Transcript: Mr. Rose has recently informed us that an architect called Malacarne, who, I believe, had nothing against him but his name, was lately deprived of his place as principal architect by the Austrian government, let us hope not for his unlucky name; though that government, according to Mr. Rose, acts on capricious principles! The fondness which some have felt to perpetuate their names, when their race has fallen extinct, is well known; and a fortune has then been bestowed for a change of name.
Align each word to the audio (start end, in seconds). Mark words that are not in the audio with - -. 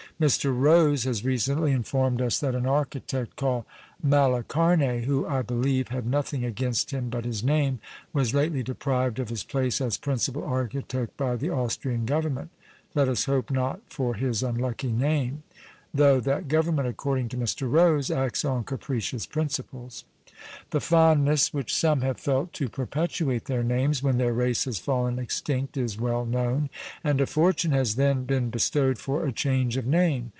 Mr. 0.21 0.55
Rose 0.55 1.05
has 1.05 1.25
recently 1.25 1.71
informed 1.71 2.21
us 2.21 2.37
that 2.39 2.53
an 2.53 2.67
architect 2.67 3.35
called 3.35 3.65
Malacarne, 4.05 5.05
who, 5.05 5.25
I 5.25 5.41
believe, 5.41 5.87
had 5.87 6.05
nothing 6.05 6.45
against 6.45 6.91
him 6.91 7.09
but 7.09 7.25
his 7.25 7.43
name, 7.43 7.79
was 8.13 8.31
lately 8.35 8.61
deprived 8.61 9.17
of 9.17 9.29
his 9.29 9.43
place 9.43 9.81
as 9.81 9.97
principal 9.97 10.43
architect 10.43 11.17
by 11.17 11.37
the 11.37 11.49
Austrian 11.49 12.05
government, 12.05 12.51
let 12.93 13.09
us 13.09 13.25
hope 13.25 13.49
not 13.49 13.81
for 13.89 14.13
his 14.13 14.43
unlucky 14.43 14.91
name; 14.91 15.41
though 15.91 16.19
that 16.19 16.47
government, 16.47 16.87
according 16.87 17.27
to 17.29 17.35
Mr. 17.37 17.67
Rose, 17.69 18.11
acts 18.11 18.45
on 18.45 18.63
capricious 18.63 19.25
principles! 19.25 20.05
The 20.71 20.81
fondness 20.81 21.53
which 21.53 21.75
some 21.75 22.01
have 22.01 22.19
felt 22.19 22.51
to 22.53 22.67
perpetuate 22.67 23.45
their 23.45 23.61
names, 23.61 24.01
when 24.01 24.17
their 24.17 24.33
race 24.33 24.65
has 24.65 24.79
fallen 24.79 25.19
extinct, 25.19 25.77
is 25.77 25.99
well 26.01 26.25
known; 26.25 26.71
and 27.03 27.21
a 27.21 27.27
fortune 27.27 27.73
has 27.73 27.93
then 27.95 28.23
been 28.25 28.49
bestowed 28.49 28.97
for 28.97 29.23
a 29.23 29.31
change 29.31 29.77
of 29.77 29.85
name. 29.85 30.29